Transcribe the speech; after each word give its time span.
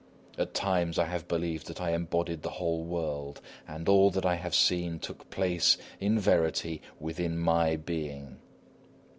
At 0.35 0.55
times 0.55 0.97
I 0.97 1.05
have 1.05 1.27
believed 1.27 1.67
that 1.67 1.79
I 1.79 1.91
embodied 1.93 2.41
the 2.41 2.49
whole 2.57 2.83
world, 2.83 3.39
and 3.67 3.87
all 3.87 4.09
that 4.09 4.25
I 4.25 4.33
have 4.33 4.55
seen 4.55 4.97
took 4.97 5.29
place, 5.29 5.77
in 5.99 6.17
verity, 6.17 6.81
within 6.99 7.37
my 7.37 7.75
being. 7.75 8.39